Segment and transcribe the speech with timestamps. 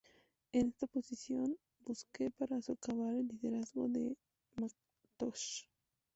[0.51, 4.17] En esta posición, busque para socavar el liderazgo de
[4.55, 5.65] McIntosh.